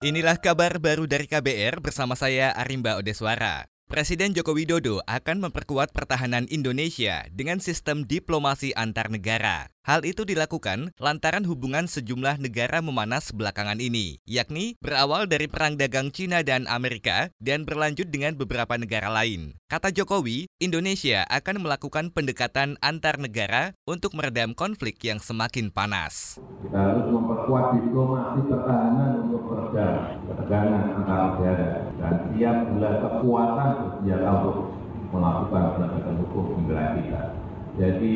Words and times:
Inilah 0.00 0.40
kabar 0.40 0.80
baru 0.80 1.04
dari 1.04 1.28
KBR 1.28 1.84
bersama 1.84 2.16
saya 2.16 2.56
Arimba 2.56 2.96
Odeswara. 2.96 3.68
Presiden 3.90 4.32
Joko 4.32 4.54
Widodo 4.54 5.02
akan 5.04 5.44
memperkuat 5.44 5.90
pertahanan 5.90 6.46
Indonesia 6.46 7.26
dengan 7.34 7.60
sistem 7.60 8.06
diplomasi 8.06 8.70
antar 8.78 9.10
negara. 9.10 9.66
Hal 9.82 10.06
itu 10.06 10.22
dilakukan 10.22 10.94
lantaran 11.02 11.42
hubungan 11.42 11.90
sejumlah 11.90 12.38
negara 12.38 12.78
memanas 12.78 13.34
belakangan 13.34 13.82
ini, 13.82 14.22
yakni 14.30 14.78
berawal 14.78 15.26
dari 15.26 15.50
perang 15.50 15.74
dagang 15.74 16.14
Cina 16.14 16.46
dan 16.46 16.70
Amerika 16.70 17.34
dan 17.42 17.66
berlanjut 17.66 18.06
dengan 18.14 18.38
beberapa 18.38 18.78
negara 18.78 19.10
lain. 19.10 19.58
Kata 19.66 19.90
Jokowi, 19.90 20.46
Indonesia 20.62 21.26
akan 21.26 21.66
melakukan 21.66 22.14
pendekatan 22.14 22.78
antar 22.78 23.18
negara 23.18 23.74
untuk 23.90 24.14
meredam 24.14 24.54
konflik 24.54 25.02
yang 25.02 25.18
semakin 25.18 25.74
panas. 25.74 26.38
Kita 26.62 26.78
harus 26.78 27.10
memperkuat 27.10 27.74
diplomasi 27.74 28.38
pertahanan 28.46 29.10
untuk 29.26 29.42
meredam 29.50 30.22
ketegangan 30.30 30.84
antar 31.02 31.20
negara 31.34 31.68
siap 32.40 32.72
bila 32.72 32.90
kekuatan 33.04 33.68
bersenjata 33.84 34.28
untuk 34.40 34.72
melakukan 35.12 35.64
penegakan 35.76 36.14
hukum 36.24 36.64
di 36.64 36.72
kita. 36.72 37.22
Jadi 37.76 38.14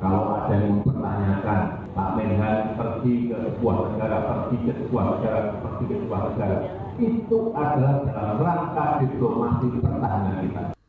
kalau 0.00 0.40
ada 0.40 0.56
yang 0.56 0.80
mempertanyakan 0.80 1.60
Pak 1.92 2.10
Menhan 2.16 2.80
pergi 2.80 3.28
ke 3.28 3.36
sebuah 3.52 3.76
negara, 3.92 4.16
pergi 4.24 4.56
ke 4.64 4.72
sebuah 4.88 5.04
negara, 5.04 5.40
pergi 5.60 5.84
ke 5.84 5.94
sebuah 6.00 6.20
negara, 6.32 6.56
itu 6.96 7.38
adalah 7.52 7.96
dalam 8.08 8.36
rangka 8.40 8.86
diplomasi 9.04 9.66
pertahanan. 9.84 10.31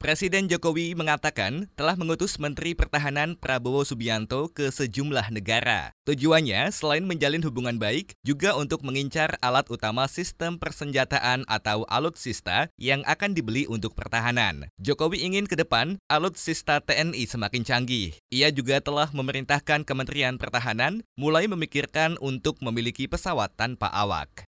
Presiden 0.03 0.51
Jokowi 0.51 0.99
mengatakan 0.99 1.71
telah 1.79 1.95
mengutus 1.95 2.35
Menteri 2.35 2.75
Pertahanan 2.75 3.39
Prabowo 3.39 3.87
Subianto 3.87 4.51
ke 4.51 4.67
sejumlah 4.67 5.31
negara. 5.31 5.95
Tujuannya 6.03 6.67
selain 6.75 7.07
menjalin 7.07 7.39
hubungan 7.39 7.79
baik, 7.79 8.11
juga 8.19 8.51
untuk 8.59 8.83
mengincar 8.83 9.39
alat 9.39 9.63
utama 9.71 10.03
sistem 10.11 10.59
persenjataan 10.59 11.47
atau 11.47 11.87
alutsista 11.87 12.67
yang 12.75 12.99
akan 13.07 13.31
dibeli 13.31 13.63
untuk 13.71 13.95
pertahanan. 13.95 14.67
Jokowi 14.75 15.23
ingin 15.23 15.47
ke 15.47 15.55
depan 15.55 15.95
alutsista 16.11 16.83
TNI 16.83 17.23
semakin 17.23 17.63
canggih. 17.63 18.11
Ia 18.27 18.51
juga 18.51 18.83
telah 18.83 19.07
memerintahkan 19.07 19.87
Kementerian 19.87 20.35
Pertahanan 20.35 21.07
mulai 21.15 21.47
memikirkan 21.47 22.19
untuk 22.19 22.59
memiliki 22.59 23.07
pesawat 23.07 23.55
tanpa 23.55 23.87
awak. 23.87 24.51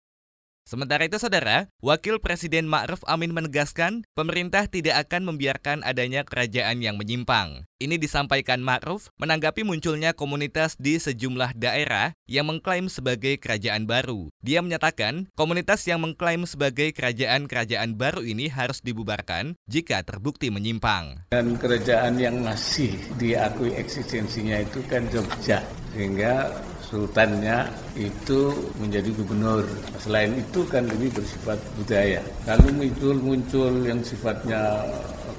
Sementara 0.69 1.09
itu, 1.09 1.17
saudara, 1.17 1.73
Wakil 1.81 2.21
Presiden 2.21 2.69
Ma'ruf 2.69 3.01
Amin 3.09 3.33
menegaskan 3.33 4.05
pemerintah 4.13 4.69
tidak 4.69 5.09
akan 5.09 5.33
membiarkan 5.33 5.81
adanya 5.81 6.29
kerajaan 6.29 6.85
yang 6.85 7.01
menyimpang. 7.01 7.65
Ini 7.81 7.97
disampaikan 7.97 8.61
Ma'ruf 8.61 9.09
menanggapi 9.17 9.65
munculnya 9.65 10.13
komunitas 10.13 10.77
di 10.77 11.01
sejumlah 11.01 11.57
daerah 11.57 12.13
yang 12.29 12.53
mengklaim 12.53 12.93
sebagai 12.93 13.41
kerajaan 13.41 13.89
baru. 13.89 14.29
Dia 14.45 14.61
menyatakan 14.61 15.33
komunitas 15.33 15.89
yang 15.89 16.05
mengklaim 16.05 16.45
sebagai 16.45 16.93
kerajaan-kerajaan 16.93 17.97
baru 17.97 18.21
ini 18.29 18.53
harus 18.53 18.85
dibubarkan 18.85 19.57
jika 19.73 20.05
terbukti 20.05 20.53
menyimpang. 20.53 21.33
Dan 21.33 21.57
kerajaan 21.57 22.21
yang 22.21 22.45
masih 22.45 22.93
diakui 23.17 23.73
eksistensinya 23.73 24.61
itu 24.61 24.85
kan 24.85 25.09
Jogja, 25.09 25.65
sehingga 25.97 26.53
sultannya 26.89 27.69
itu 28.01 28.57
menjadi 28.81 29.13
gubernur. 29.13 29.69
Selain 30.01 30.33
itu 30.33 30.65
kan 30.65 30.89
lebih 30.89 31.13
bersifat 31.13 31.61
budaya. 31.77 32.25
Kalau 32.49 32.69
muncul-muncul 32.73 33.85
yang 33.85 34.01
sifatnya 34.01 34.89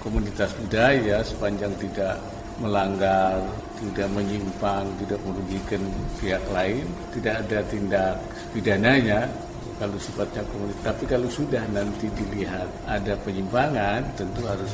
komunitas 0.05 0.53
budaya 0.61 1.25
sepanjang 1.25 1.73
tidak 1.81 2.21
melanggar, 2.61 3.41
tidak 3.81 4.07
menyimpang, 4.13 4.85
tidak 5.01 5.19
merugikan 5.25 5.81
pihak 6.21 6.43
lain, 6.53 6.85
tidak 7.17 7.41
ada 7.47 7.59
tindak 7.71 8.13
pidananya, 8.53 9.25
kalau 9.79 9.95
sifatnya 9.95 10.43
komunitas. 10.51 10.83
Tapi 10.83 11.03
kalau 11.07 11.31
sudah 11.31 11.63
nanti 11.71 12.11
dilihat 12.11 12.67
ada 12.83 13.15
penyimpangan, 13.23 14.03
tentu 14.19 14.43
harus 14.43 14.69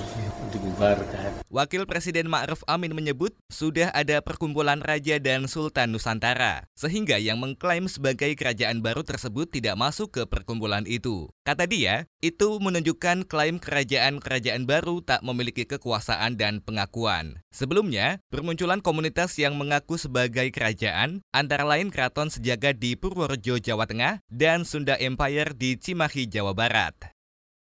dibubarkan. 0.50 1.46
Wakil 1.54 1.86
Presiden 1.86 2.28
Ma'ruf 2.28 2.66
Amin 2.66 2.98
menyebut 2.98 3.38
sudah 3.48 3.94
ada 3.94 4.20
perkumpulan 4.26 4.82
Raja 4.82 5.22
dan 5.22 5.46
Sultan 5.46 5.94
Nusantara, 5.94 6.66
sehingga 6.74 7.22
yang 7.22 7.38
mengklaim 7.38 7.86
sebagai 7.86 8.34
kerajaan 8.34 8.82
baru 8.82 9.06
tersebut 9.06 9.54
tidak 9.54 9.78
masuk 9.78 10.10
ke 10.10 10.22
perkumpulan 10.26 10.84
itu. 10.90 11.30
Kata 11.46 11.70
dia, 11.70 12.10
itu 12.26 12.58
menunjukkan 12.58 13.30
klaim 13.30 13.62
kerajaan-kerajaan 13.62 14.66
baru 14.66 15.06
tak 15.06 15.22
memiliki 15.22 15.70
kekuasaan 15.70 16.42
dan 16.42 16.58
pengakuan. 16.58 17.38
Sebelumnya, 17.54 18.18
bermunculan 18.34 18.82
komunitas 18.82 19.38
yang 19.38 19.54
mengaku 19.54 20.02
sebagai 20.02 20.50
kerajaan, 20.50 21.22
antara 21.30 21.62
lain 21.62 21.94
Keraton 21.94 22.34
Sejaga 22.34 22.74
di 22.74 22.98
Purworejo, 22.98 23.62
Jawa 23.62 23.86
Tengah, 23.86 24.26
dan 24.26 24.66
Sunda 24.66 24.98
Empire 24.98 25.54
di 25.54 25.78
Cimahi, 25.78 26.26
Jawa 26.26 26.58
Barat. 26.58 26.98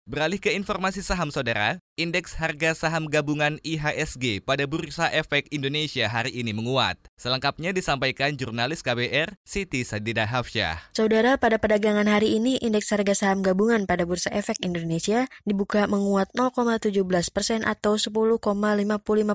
Beralih 0.03 0.43
ke 0.43 0.51
informasi 0.51 0.99
saham 0.99 1.31
saudara, 1.31 1.79
Indeks 1.99 2.39
harga 2.39 2.71
saham 2.71 3.11
gabungan 3.11 3.59
IHSG 3.67 4.47
pada 4.47 4.63
Bursa 4.63 5.11
Efek 5.11 5.51
Indonesia 5.51 6.07
hari 6.07 6.31
ini 6.31 6.55
menguat. 6.55 6.95
Selengkapnya 7.19 7.75
disampaikan 7.75 8.31
jurnalis 8.39 8.79
KBR 8.79 9.35
Siti 9.43 9.83
Sadida 9.83 10.23
Hafsyah. 10.23 10.87
Saudara, 10.95 11.35
pada 11.35 11.59
perdagangan 11.59 12.07
hari 12.07 12.39
ini 12.39 12.55
indeks 12.63 12.95
harga 12.95 13.11
saham 13.11 13.43
gabungan 13.43 13.83
pada 13.83 14.07
Bursa 14.07 14.31
Efek 14.31 14.63
Indonesia 14.63 15.27
dibuka 15.43 15.83
menguat 15.91 16.31
0,17 16.31 16.95
persen 17.35 17.67
atau 17.67 17.99
10,55 17.99 18.39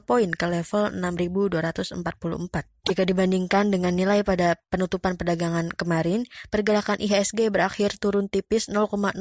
poin 0.00 0.30
ke 0.32 0.46
level 0.48 0.96
6.244. 0.96 2.88
Jika 2.88 3.02
dibandingkan 3.02 3.68
dengan 3.68 3.92
nilai 3.98 4.24
pada 4.24 4.56
penutupan 4.72 5.20
perdagangan 5.20 5.74
kemarin, 5.76 6.24
pergerakan 6.48 7.02
IHSG 7.04 7.52
berakhir 7.52 8.00
turun 8.00 8.32
tipis 8.32 8.72
0,08 8.72 9.18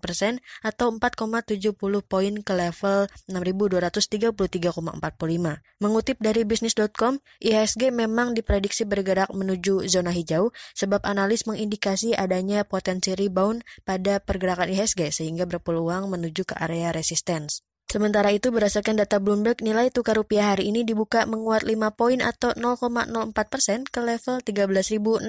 persen 0.00 0.40
atau 0.64 0.88
4,70 0.94 1.76
poin 2.06 2.34
ke 2.40 2.52
level 2.56 2.77
level 2.82 3.06
6.233,45. 3.28 5.82
Mengutip 5.82 6.16
dari 6.22 6.44
bisnis.com, 6.46 7.18
IHSG 7.42 7.90
memang 7.90 8.34
diprediksi 8.34 8.84
bergerak 8.86 9.30
menuju 9.34 9.88
zona 9.90 10.10
hijau 10.14 10.52
sebab 10.74 11.02
analis 11.04 11.46
mengindikasi 11.46 12.14
adanya 12.14 12.64
potensi 12.64 13.14
rebound 13.14 13.64
pada 13.82 14.20
pergerakan 14.22 14.68
IHSG 14.70 15.12
sehingga 15.12 15.46
berpeluang 15.46 16.10
menuju 16.10 16.44
ke 16.48 16.54
area 16.58 16.92
resistance. 16.94 17.67
Sementara 17.88 18.28
itu, 18.36 18.52
berdasarkan 18.52 19.00
data 19.00 19.16
Bloomberg, 19.16 19.64
nilai 19.64 19.88
tukar 19.88 20.12
rupiah 20.12 20.52
hari 20.52 20.68
ini 20.68 20.84
dibuka 20.84 21.24
menguat 21.24 21.64
5 21.64 21.88
poin 21.96 22.20
atau 22.20 22.52
0,04 22.52 23.32
persen 23.48 23.88
ke 23.88 24.04
level 24.04 24.44
13.641 24.44 25.24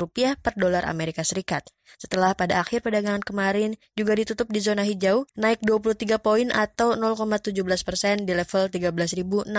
rupiah 0.00 0.40
per 0.40 0.56
dolar 0.56 0.88
Amerika 0.88 1.20
Serikat. 1.20 1.68
Setelah 2.00 2.32
pada 2.32 2.64
akhir 2.64 2.80
perdagangan 2.80 3.20
kemarin 3.20 3.76
juga 3.92 4.16
ditutup 4.16 4.48
di 4.48 4.64
zona 4.64 4.88
hijau, 4.88 5.28
naik 5.36 5.60
23 5.60 6.16
poin 6.16 6.48
atau 6.48 6.96
0,17 6.96 7.52
persen 7.84 8.24
di 8.24 8.32
level 8.32 8.72
13.646 8.72 9.52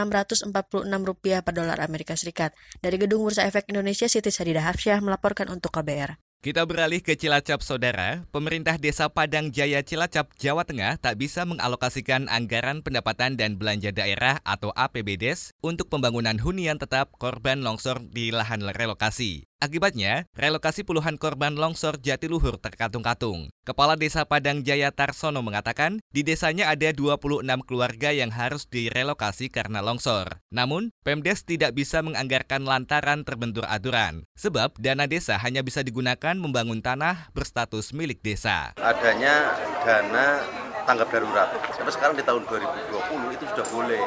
rupiah 1.06 1.46
per 1.46 1.54
dolar 1.54 1.78
Amerika 1.86 2.18
Serikat. 2.18 2.50
Dari 2.82 2.98
Gedung 2.98 3.22
Bursa 3.22 3.46
Efek 3.46 3.70
Indonesia, 3.70 4.10
Siti 4.10 4.34
Sadidah 4.34 4.66
Hafsyah 4.74 5.06
melaporkan 5.06 5.54
untuk 5.54 5.70
KBR. 5.70 6.29
Kita 6.40 6.64
beralih 6.64 7.04
ke 7.04 7.20
Cilacap, 7.20 7.60
Saudara. 7.60 8.24
Pemerintah 8.32 8.80
Desa 8.80 9.12
Padang 9.12 9.52
Jaya 9.52 9.84
Cilacap, 9.84 10.32
Jawa 10.40 10.64
Tengah 10.64 10.96
tak 10.96 11.20
bisa 11.20 11.44
mengalokasikan 11.44 12.32
anggaran 12.32 12.80
pendapatan 12.80 13.36
dan 13.36 13.60
belanja 13.60 13.92
daerah 13.92 14.40
atau 14.48 14.72
APBDes 14.72 15.52
untuk 15.60 15.92
pembangunan 15.92 16.40
hunian 16.40 16.80
tetap 16.80 17.12
korban 17.20 17.60
longsor 17.60 18.00
di 18.08 18.32
lahan 18.32 18.64
relokasi. 18.72 19.52
Akibatnya, 19.60 20.24
relokasi 20.40 20.88
puluhan 20.88 21.20
korban 21.20 21.60
longsor 21.60 22.00
Jatiluhur 22.00 22.64
terkatung-katung. 22.64 23.52
Kepala 23.68 24.00
Desa 24.00 24.24
Padang 24.24 24.64
Jaya 24.64 24.88
Tarsono 24.96 25.44
mengatakan, 25.44 26.00
di 26.16 26.24
desanya 26.24 26.72
ada 26.72 26.96
26 26.96 27.44
keluarga 27.68 28.16
yang 28.16 28.32
harus 28.32 28.72
direlokasi 28.72 29.52
karena 29.52 29.84
longsor. 29.84 30.40
Namun, 30.48 30.96
Pemdes 31.04 31.44
tidak 31.44 31.76
bisa 31.76 32.00
menganggarkan 32.00 32.64
lantaran 32.64 33.28
terbentur 33.28 33.68
aturan, 33.68 34.24
sebab 34.40 34.80
dana 34.80 35.12
desa 35.12 35.36
hanya 35.36 35.60
bisa 35.60 35.84
digunakan 35.84 36.29
membangun 36.38 36.78
tanah 36.78 37.34
berstatus 37.34 37.90
milik 37.90 38.22
desa. 38.22 38.78
Adanya 38.78 39.58
dana 39.82 40.46
tanggap 40.86 41.10
darurat, 41.10 41.50
sampai 41.74 41.94
sekarang 41.94 42.16
di 42.18 42.26
tahun 42.26 42.46
2020 42.46 43.38
itu 43.38 43.46
sudah 43.50 43.66
boleh. 43.74 44.04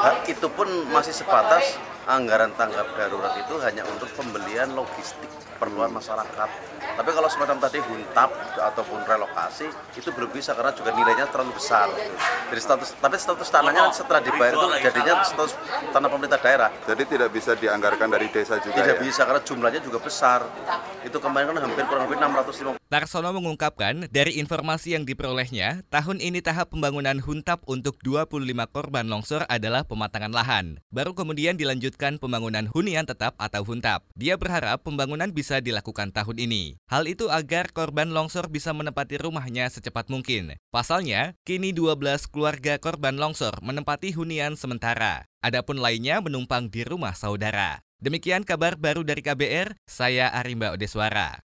Hal 0.00 0.16
itu 0.24 0.48
pun 0.52 0.68
masih 0.88 1.12
sebatas 1.12 1.76
anggaran 2.10 2.50
tanggap 2.58 2.90
darurat 2.98 3.38
itu 3.38 3.54
hanya 3.62 3.86
untuk 3.86 4.10
pembelian 4.18 4.74
logistik 4.74 5.30
keperluan 5.60 5.94
masyarakat. 5.94 6.48
Tapi 6.80 7.10
kalau 7.12 7.28
semacam 7.28 7.56
tadi 7.62 7.78
huntap 7.78 8.34
ataupun 8.56 9.04
relokasi 9.06 9.70
itu 9.94 10.08
belum 10.10 10.32
bisa 10.34 10.56
karena 10.56 10.74
juga 10.74 10.90
nilainya 10.90 11.30
terlalu 11.30 11.54
besar. 11.54 11.86
Jadi 12.50 12.60
status 12.60 12.98
tapi 12.98 13.16
status 13.20 13.48
tanahnya 13.52 13.92
setelah 13.94 14.24
dibayar 14.24 14.56
itu 14.56 14.68
jadinya 14.80 15.14
status 15.22 15.54
tanah 15.92 16.08
pemerintah 16.08 16.40
daerah. 16.40 16.70
Jadi 16.88 17.02
tidak 17.12 17.30
bisa 17.30 17.52
dianggarkan 17.54 18.08
dari 18.08 18.26
desa 18.32 18.58
juga 18.58 18.80
Tidak 18.80 18.96
ya? 18.96 19.02
bisa 19.04 19.22
karena 19.28 19.42
jumlahnya 19.44 19.80
juga 19.84 19.98
besar. 20.02 20.40
Itu 21.06 21.20
kemarin 21.22 21.54
kan 21.54 21.68
hampir 21.68 21.84
kurang 21.86 22.08
lebih 22.08 22.18
650 22.18 22.80
Tarsono 22.90 23.30
mengungkapkan, 23.30 24.10
dari 24.10 24.42
informasi 24.42 24.98
yang 24.98 25.06
diperolehnya, 25.06 25.86
tahun 25.94 26.18
ini 26.18 26.42
tahap 26.42 26.74
pembangunan 26.74 27.22
huntap 27.22 27.62
untuk 27.70 28.02
25 28.02 28.42
korban 28.66 29.06
longsor 29.06 29.46
adalah 29.46 29.86
pematangan 29.86 30.34
lahan. 30.34 30.82
Baru 30.90 31.14
kemudian 31.14 31.54
dilanjutkan 31.54 31.99
memutuskan 32.00 32.16
pembangunan 32.16 32.64
hunian 32.72 33.04
tetap 33.04 33.36
atau 33.36 33.60
huntap. 33.60 34.08
Dia 34.16 34.40
berharap 34.40 34.80
pembangunan 34.80 35.28
bisa 35.28 35.60
dilakukan 35.60 36.16
tahun 36.16 36.40
ini. 36.40 36.80
Hal 36.88 37.04
itu 37.04 37.28
agar 37.28 37.68
korban 37.76 38.16
longsor 38.16 38.48
bisa 38.48 38.72
menempati 38.72 39.20
rumahnya 39.20 39.68
secepat 39.68 40.08
mungkin. 40.08 40.56
Pasalnya, 40.72 41.36
kini 41.44 41.76
12 41.76 42.24
keluarga 42.32 42.80
korban 42.80 43.20
longsor 43.20 43.60
menempati 43.60 44.16
hunian 44.16 44.56
sementara. 44.56 45.28
Adapun 45.44 45.76
lainnya 45.76 46.24
menumpang 46.24 46.72
di 46.72 46.88
rumah 46.88 47.12
saudara. 47.12 47.84
Demikian 48.00 48.48
kabar 48.48 48.80
baru 48.80 49.04
dari 49.04 49.20
KBR, 49.20 49.76
saya 49.84 50.32
Arimba 50.32 50.72
Odeswara. 50.72 51.44